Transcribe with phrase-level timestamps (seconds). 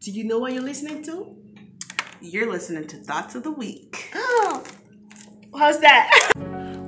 [0.00, 1.34] Do you know what you're listening to?
[2.20, 4.12] You're listening to Thoughts of the Week.
[4.14, 4.62] Oh,
[5.58, 6.30] how's that?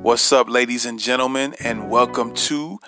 [0.03, 2.79] What's up, ladies and gentlemen, and welcome to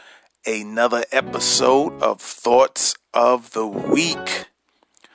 [0.47, 4.47] another episode of Thoughts of the Week.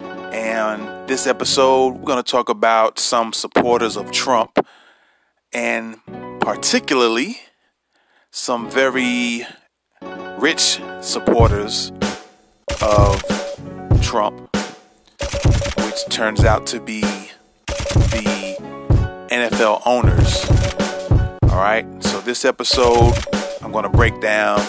[0.01, 4.59] And this episode, we're going to talk about some supporters of Trump,
[5.53, 6.01] and
[6.41, 7.39] particularly
[8.29, 9.47] some very
[10.37, 11.93] rich supporters
[12.81, 13.23] of
[14.01, 14.56] Trump,
[15.97, 18.57] which turns out to be the
[19.31, 20.45] NFL owners.
[21.51, 23.13] All right, so this episode,
[23.63, 24.59] I'm going to break down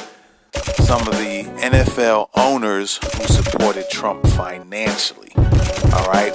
[0.76, 5.30] some of the NFL owners who supported Trump financially.
[5.36, 6.32] All right,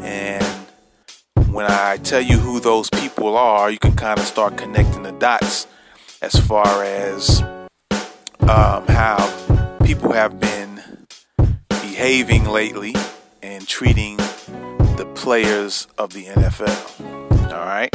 [0.00, 0.44] and
[1.52, 5.12] when I tell you who those people are, you can kind of start connecting the
[5.12, 5.66] dots
[6.22, 7.42] as far as
[8.42, 10.80] um, how people have been
[11.68, 12.94] behaving lately
[13.42, 17.52] and treating the players of the NFL.
[17.52, 17.94] All right.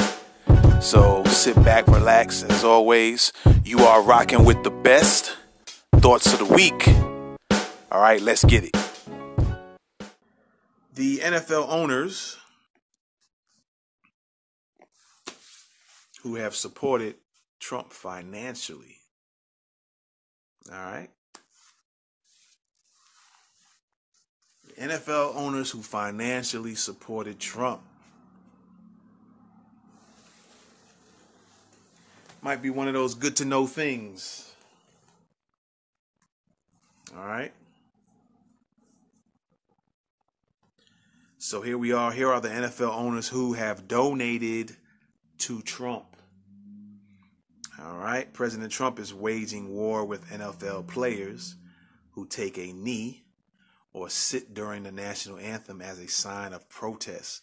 [0.82, 2.44] So sit back, relax.
[2.44, 3.32] As always,
[3.64, 5.36] you are rocking with the best
[5.96, 6.88] thoughts of the week.
[7.92, 8.76] All right, let's get it.
[10.94, 12.38] The NFL owners
[16.22, 17.16] who have supported
[17.60, 18.98] Trump financially.
[20.72, 21.10] All right.
[24.80, 27.82] NFL owners who financially supported Trump.
[32.42, 34.54] Might be one of those good to know things.
[37.16, 37.54] All right.
[41.38, 42.12] So here we are.
[42.12, 44.76] Here are the NFL owners who have donated
[45.40, 46.06] to Trump.
[47.82, 48.32] All right.
[48.34, 51.56] President Trump is waging war with NFL players
[52.12, 53.25] who take a knee
[53.96, 57.42] or sit during the national anthem as a sign of protest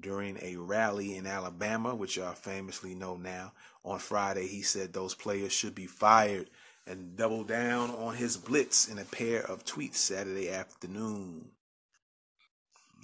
[0.00, 3.52] during a rally in Alabama, which y'all famously know now.
[3.84, 6.50] On Friday, he said those players should be fired
[6.84, 11.50] and doubled down on his blitz in a pair of tweets Saturday afternoon.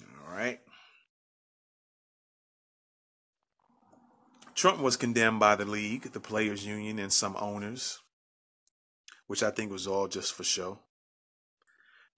[0.03, 0.59] All right.
[4.57, 8.01] Trump was condemned by the league, the players' union, and some owners,
[9.29, 10.81] which I think was all just for show.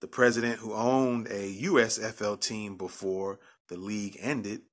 [0.03, 4.63] The president, who owned a USFL team before the league ended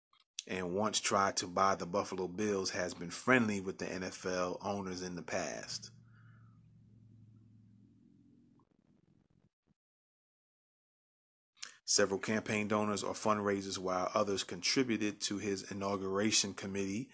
[0.48, 5.02] and once tried to buy the Buffalo Bills, has been friendly with the NFL owners
[5.02, 5.92] in the past.
[11.84, 17.08] Several campaign donors or fundraisers, while others contributed to his inauguration committee,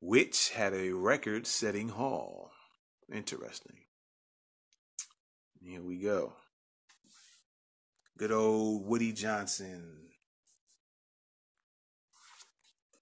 [0.00, 2.50] which had a record setting haul.
[3.08, 3.76] Interesting.
[5.62, 6.32] Here we go.
[8.18, 9.92] Good old Woody Johnson.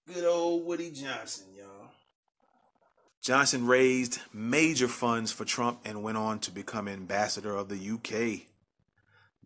[0.05, 1.91] Good old Woody Johnson, y'all.
[3.23, 8.47] Johnson raised major funds for Trump and went on to become ambassador of the UK.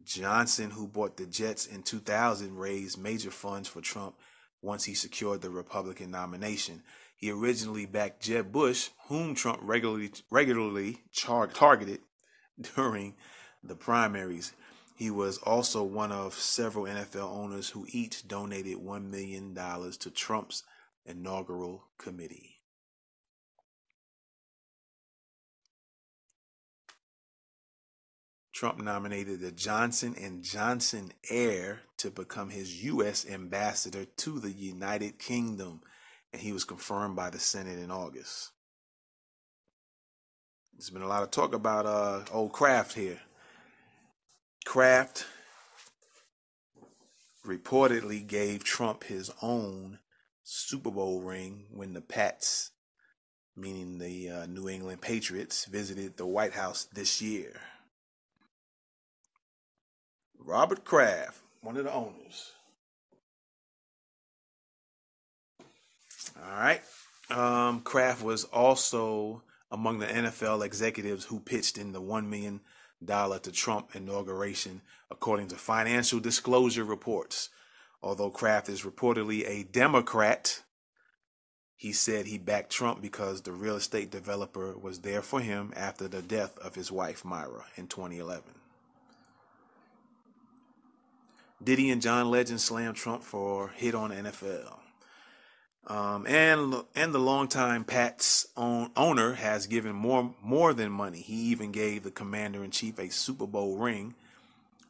[0.03, 4.15] Johnson, who bought the Jets in 2000, raised major funds for Trump
[4.63, 6.81] once he secured the Republican nomination.
[7.15, 11.99] He originally backed Jeb Bush, whom Trump regularly regularly char- targeted
[12.75, 13.15] during
[13.63, 14.53] the primaries.
[14.99, 20.63] He was also one of several NFL owners who each donated $1 million to Trump's
[21.05, 22.57] inaugural committee.
[28.53, 33.25] Trump nominated the Johnson and Johnson heir to become his U.S.
[33.25, 35.79] ambassador to the United Kingdom,
[36.33, 38.51] and he was confirmed by the Senate in August.
[40.73, 43.21] There's been a lot of talk about uh, old Kraft here.
[44.65, 45.25] Kraft
[47.45, 49.99] reportedly gave Trump his own
[50.43, 52.71] Super Bowl ring when the Pats,
[53.55, 57.59] meaning the uh, New England Patriots, visited the White House this year.
[60.37, 62.51] Robert Kraft, one of the owners.
[66.37, 66.81] All right.
[67.29, 72.61] Um, Kraft was also among the NFL executives who pitched in the $1 million
[73.05, 77.49] to Trump inauguration, according to financial disclosure reports.
[78.01, 80.63] Although Kraft is reportedly a Democrat,
[81.75, 86.07] he said he backed Trump because the real estate developer was there for him after
[86.07, 88.43] the death of his wife, Myra, in 2011.
[91.61, 94.79] Diddy and John Legend slammed Trump for hit on NFL.
[95.87, 101.21] Um, and and the longtime Pats own, owner has given more more than money.
[101.21, 104.13] He even gave the commander in chief a Super Bowl ring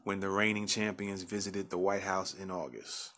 [0.03, 3.11] when the reigning champions visited the White House in August.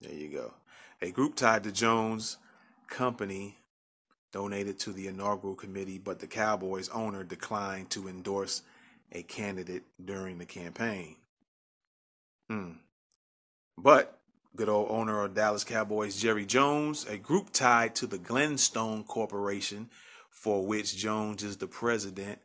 [0.00, 0.54] There you go.
[1.02, 2.36] A group tied to Jones'
[2.88, 3.58] company
[4.32, 8.62] donated to the inaugural committee, but the Cowboys owner declined to endorse
[9.12, 11.16] a candidate during the campaign.
[12.48, 12.72] Hmm.
[13.82, 14.18] But
[14.56, 19.88] good old owner of Dallas Cowboys, Jerry Jones, a group tied to the Glenstone Corporation,
[20.28, 22.40] for which Jones is the president,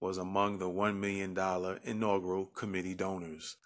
[0.00, 1.34] was among the $1 million
[1.84, 3.56] inaugural committee donors.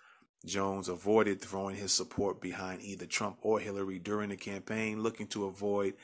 [0.47, 5.47] Jones avoided throwing his support behind either Trump or Hillary during the campaign, looking to
[5.47, 5.95] avoid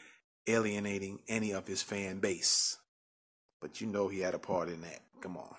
[0.49, 2.79] alienating any of his fan base.
[3.61, 5.03] But you know he had a part in that.
[5.21, 5.55] Come on.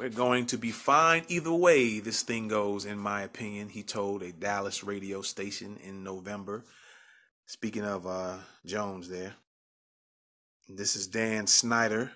[0.00, 4.22] We're going to be fine either way this thing goes, in my opinion, he told
[4.22, 6.64] a Dallas radio station in November.
[7.44, 9.34] Speaking of uh, Jones, there.
[10.70, 12.12] This is Dan Snyder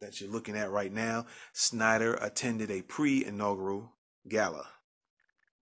[0.00, 1.26] that you're looking at right now.
[1.52, 3.92] Snyder attended a pre inaugural
[4.26, 4.68] gala.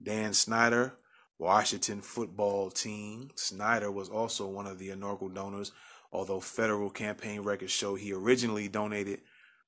[0.00, 0.94] Dan Snyder,
[1.40, 3.30] Washington football team.
[3.34, 5.72] Snyder was also one of the inaugural donors,
[6.12, 9.22] although federal campaign records show he originally donated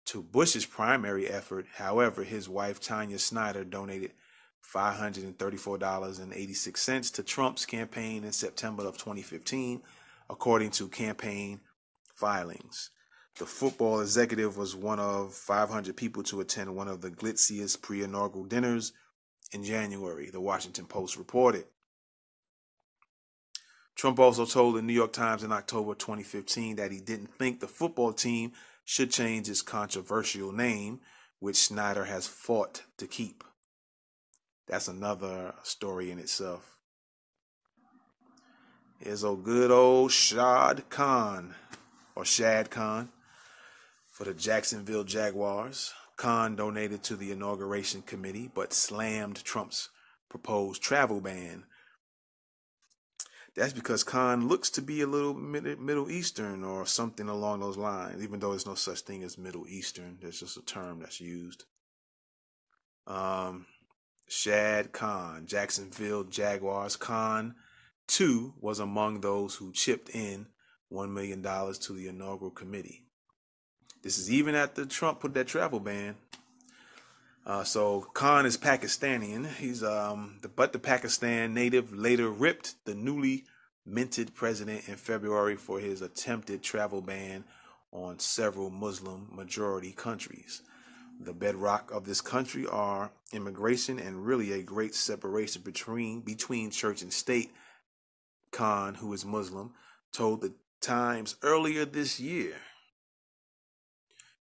[0.07, 1.67] to Bush's primary effort.
[1.75, 4.13] However, his wife Tanya Snyder donated
[4.65, 9.83] $534.86 to Trump's campaign in September of 2015,
[10.29, 11.61] according to campaign
[12.15, 12.91] filings.
[13.39, 18.03] The football executive was one of 500 people to attend one of the glitziest pre
[18.03, 18.93] inaugural dinners
[19.53, 21.67] in January, the Washington Post reported.
[23.97, 27.67] Trump also told the New York Times in October 2015 that he didn't think the
[27.67, 28.53] football team
[28.85, 31.01] should change its controversial name,
[31.41, 33.43] which Snyder has fought to keep.
[34.69, 36.77] That's another story in itself.
[38.99, 41.55] Here's a good old Shad Khan,
[42.15, 43.11] or Shad Khan,
[44.11, 45.95] for the Jacksonville Jaguars.
[46.17, 49.91] Khan donated to the inauguration committee, but slammed Trump's
[50.29, 51.65] proposed travel ban.
[53.57, 58.23] That's because Khan looks to be a little Middle Eastern or something along those lines,
[58.23, 60.19] even though there's no such thing as Middle Eastern.
[60.21, 61.65] There's just a term that's used.
[63.07, 63.65] Um,
[64.29, 66.97] Shad Khan, Jacksonville Jaguars.
[66.97, 67.55] Khan,
[68.07, 70.49] too, was among those who chipped in
[70.93, 73.05] $1 million to the inaugural committee.
[74.03, 76.17] This is even after Trump put that travel ban.
[77.47, 79.47] Uh, so Khan is Pakistani.
[79.55, 83.45] He's um, the, but the Pakistan native later ripped the newly
[83.87, 87.45] minted president in February for his attempted travel ban
[87.93, 90.63] on several Muslim majority countries.
[91.21, 97.01] The bedrock of this country are immigration and really a great separation between between church
[97.01, 97.53] and state.
[98.51, 99.73] Khan, who is Muslim,
[100.13, 102.57] told the Times earlier this year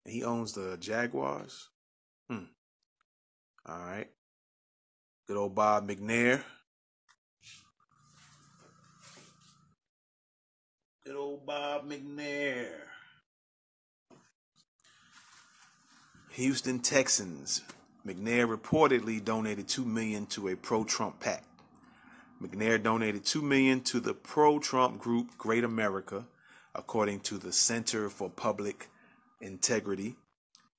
[0.06, 1.70] he owns the Jaguars.
[2.30, 2.46] Hmm.
[3.66, 4.10] All right.
[5.28, 6.44] Good old Bob McNair.
[11.06, 12.72] Good old Bob McNair.
[16.32, 17.62] Houston Texans.
[18.06, 21.44] McNair reportedly donated 2 million to a pro-Trump PAC.
[22.42, 26.26] McNair donated 2 million to the pro-Trump group Great America,
[26.76, 28.90] according to the Center for Public
[29.40, 30.18] integrity.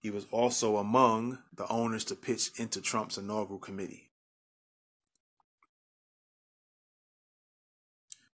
[0.04, 4.11] He was also among the owners to pitch into Trump's inaugural committee.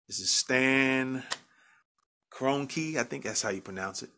[0.07, 1.23] This is Stan
[2.31, 4.11] Kroenke, I think that's how you pronounce it.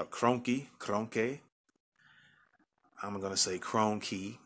[0.00, 1.38] A Kroenke, Kroenke.
[3.00, 4.38] I'm going to say Kroenke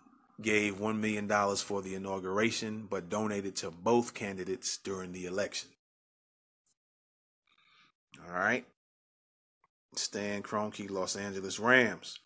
[0.42, 5.70] gave $1 million for the inauguration, but donated to both candidates during the election.
[8.22, 8.66] All right.
[9.98, 12.18] Stan Kroenke, Los Angeles Rams.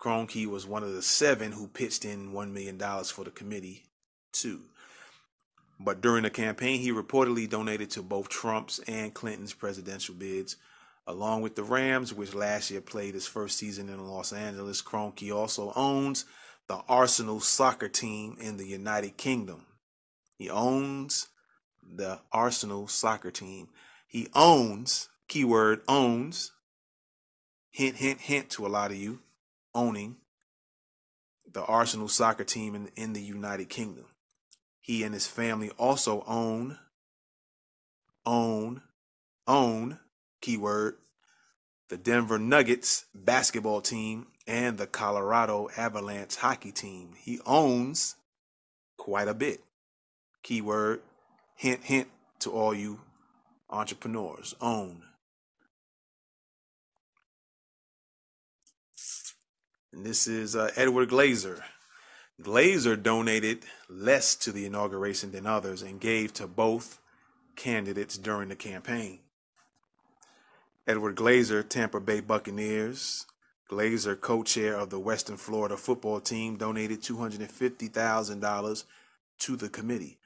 [0.00, 3.84] Kroenke was one of the seven who pitched in $1 million for the committee,
[4.32, 4.62] too.
[5.80, 10.56] But during the campaign, he reportedly donated to both Trump's and Clinton's presidential bids.
[11.06, 15.34] Along with the Rams, which last year played its first season in Los Angeles, Kroenke
[15.34, 16.24] also owns
[16.66, 19.66] the Arsenal soccer team in the United Kingdom.
[20.36, 21.28] He owns
[21.82, 23.68] the Arsenal soccer team.
[24.06, 26.52] He owns, keyword owns,
[27.70, 29.20] hint, hint, hint to a lot of you,
[29.74, 30.16] owning
[31.50, 34.06] the Arsenal soccer team in, in the United Kingdom.
[34.80, 36.78] He and his family also own,
[38.24, 38.82] own,
[39.46, 39.98] own,
[40.40, 40.96] keyword,
[41.88, 47.12] the Denver Nuggets basketball team and the Colorado Avalanche hockey team.
[47.18, 48.16] He owns
[48.96, 49.62] quite a bit.
[50.42, 51.00] Keyword,
[51.54, 52.08] hint, hint
[52.40, 53.00] to all you
[53.70, 55.02] entrepreneurs own.
[59.92, 61.60] And this is uh, Edward Glazer.
[62.40, 67.00] Glazer donated less to the inauguration than others and gave to both
[67.56, 69.20] candidates during the campaign.
[70.86, 73.26] Edward Glazer, Tampa Bay Buccaneers.
[73.68, 78.84] Glazer, co chair of the Western Florida football team, donated $250,000
[79.40, 80.18] to the committee.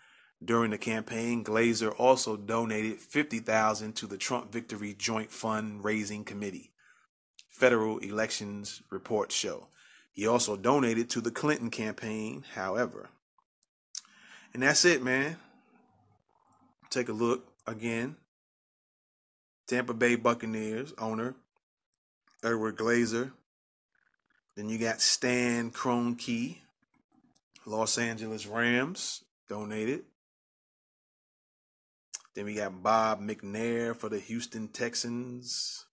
[0.45, 6.72] During the campaign, Glazer also donated $50,000 to the Trump Victory Joint Fund Raising Committee.
[7.53, 9.69] Federal elections report show.
[10.11, 13.11] He also donated to the Clinton campaign, however.
[14.53, 15.37] And that's it, man.
[16.91, 18.17] Take a look again.
[19.69, 21.35] Tampa Bay Buccaneers owner
[22.43, 23.33] Edward Glazer.
[24.57, 26.59] Then you got Stan Kroenke,
[27.65, 30.03] Los Angeles Rams donated.
[32.35, 35.87] Then we got Bob McNair for the Houston Texans.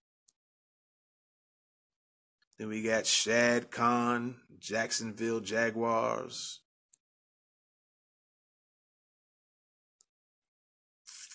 [2.60, 6.60] Then we got Shad Khan, Jacksonville Jaguars.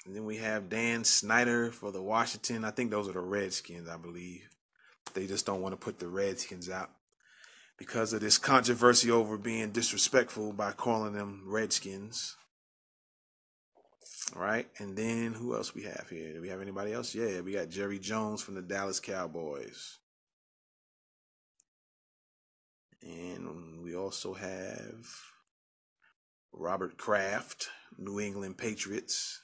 [0.06, 2.64] And then we have Dan Snyder for the Washington.
[2.64, 4.48] I think those are the Redskins, I believe.
[5.16, 6.92] They just don't want to put the Redskins out
[7.80, 12.36] because of this controversy over being disrespectful by calling them Redskins.
[14.36, 16.34] All right, and then who else we have here?
[16.34, 17.16] Do we have anybody else?
[17.16, 19.98] Yeah, we got Jerry Jones from the Dallas Cowboys.
[23.96, 25.08] We also have
[26.52, 29.42] Robert Kraft, New England Patriots.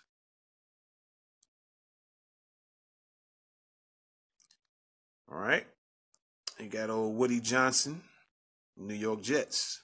[5.31, 5.65] All right.
[6.59, 8.01] You got old Woody Johnson,
[8.75, 9.83] New York Jets.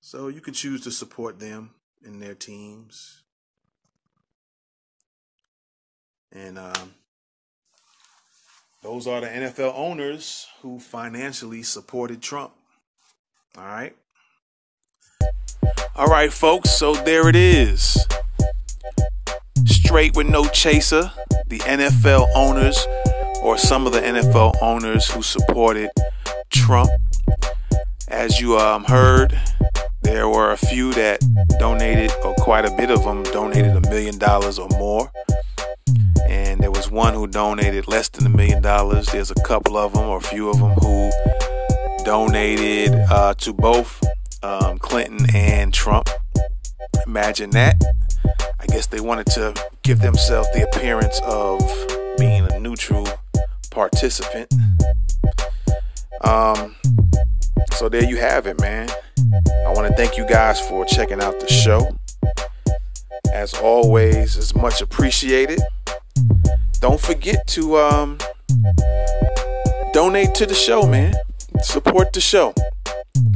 [0.00, 1.70] So you can choose to support them
[2.04, 3.24] and their teams.
[6.30, 6.94] And um,
[9.00, 12.52] those are the NFL owners who financially supported Trump.
[13.56, 13.96] All right.
[15.96, 16.68] All right, folks.
[16.68, 18.06] So there it is.
[19.64, 21.12] Straight with no chaser.
[21.46, 22.86] The NFL owners,
[23.42, 25.88] or some of the NFL owners who supported
[26.50, 26.90] Trump.
[28.06, 29.40] As you um, heard,
[30.02, 31.20] there were a few that
[31.58, 35.10] donated, or quite a bit of them donated a million dollars or more.
[36.90, 39.06] One who donated less than a million dollars.
[39.06, 41.10] There's a couple of them, or a few of them, who
[42.04, 44.02] donated uh, to both
[44.42, 46.08] um, Clinton and Trump.
[47.06, 47.80] Imagine that.
[48.58, 51.60] I guess they wanted to give themselves the appearance of
[52.18, 53.06] being a neutral
[53.70, 54.52] participant.
[56.22, 56.74] Um,
[57.72, 58.88] so there you have it, man.
[59.66, 61.96] I want to thank you guys for checking out the show.
[63.32, 65.60] As always, it's much appreciated.
[66.80, 68.18] Don't forget to um,
[69.92, 71.14] donate to the show, man.
[71.62, 72.54] Support the show.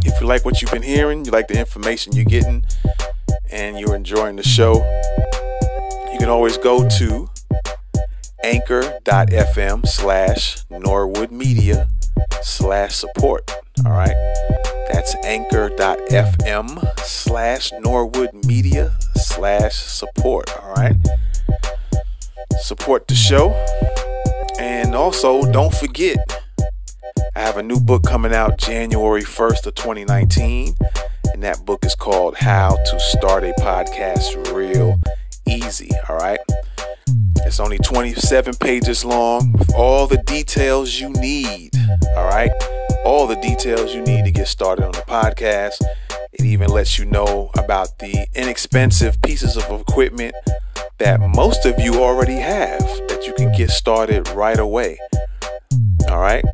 [0.04, 2.64] If you like what you've been hearing, you like the information you're getting,
[3.50, 4.76] and you're enjoying the show,
[6.12, 7.28] you can always go to
[8.42, 11.88] anchor.fm slash Norwood Media
[12.42, 13.50] slash support.
[13.84, 14.16] All right.
[14.90, 20.50] That's anchor.fm slash Norwood Media slash support.
[20.62, 20.96] All right.
[22.64, 23.50] Support the show.
[24.58, 26.16] And also, don't forget,
[27.36, 30.74] I have a new book coming out January 1st of 2019.
[31.34, 34.98] And that book is called How to Start a Podcast Real
[35.46, 35.90] Easy.
[36.08, 36.38] All right.
[37.44, 41.72] It's only 27 pages long with all the details you need.
[42.16, 42.50] All right.
[43.04, 45.82] All the details you need to get started on the podcast.
[46.32, 50.34] It even lets you know about the inexpensive pieces of equipment
[50.98, 54.98] that most of you already have that you can get started right away.
[56.08, 56.44] All right.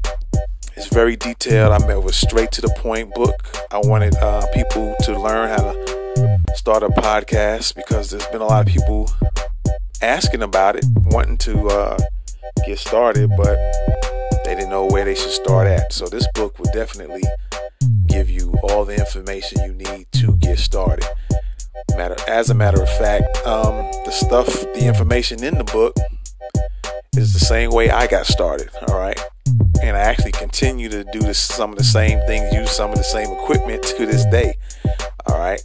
[0.76, 1.72] It's very detailed.
[1.72, 3.34] I it was straight to the point book.
[3.70, 8.46] I wanted uh, people to learn how to start a podcast because there's been a
[8.46, 9.10] lot of people
[10.00, 11.98] asking about it, wanting to uh,
[12.66, 13.58] get started, but
[14.44, 15.92] they didn't know where they should start at.
[15.92, 17.24] So this book will definitely
[18.06, 21.06] give you all the information you need to get started.
[21.96, 25.96] Matter as a matter of fact, um, the stuff, the information in the book
[27.16, 28.70] is the same way I got started.
[28.88, 29.18] All right
[29.82, 32.96] and I actually continue to do this, some of the same things, use some of
[32.96, 34.56] the same equipment to this day.
[35.26, 35.62] All right.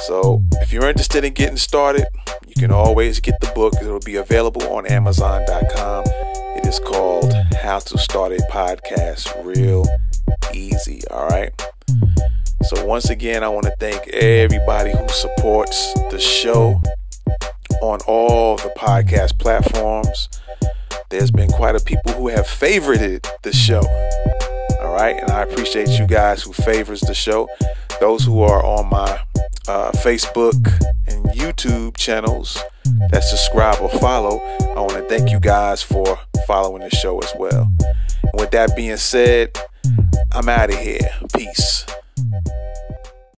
[0.00, 2.06] So if you're interested in getting started,
[2.46, 3.74] you can always get the book.
[3.80, 6.04] It'll be available on Amazon.com.
[6.56, 9.86] It is called How to Start a Podcast Real
[10.54, 11.02] Easy.
[11.10, 11.52] All right.
[12.62, 16.82] So, once again, I want to thank everybody who supports the show
[17.80, 20.28] on all the podcast platforms.
[21.08, 23.82] There's been quite a people who have favorited the show.
[24.80, 27.48] All right, and I appreciate you guys who favors the show.
[28.00, 29.20] Those who are on my
[29.68, 30.66] uh, Facebook
[31.06, 32.62] and YouTube channels
[33.10, 37.32] that subscribe or follow, I want to thank you guys for following the show as
[37.36, 37.72] well.
[38.22, 39.56] And with that being said,
[40.32, 41.10] I'm out of here.
[41.34, 41.86] Peace.